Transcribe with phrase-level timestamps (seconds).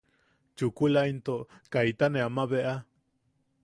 [0.57, 1.35] Chukula into
[1.71, 2.75] kaita ne ama bea...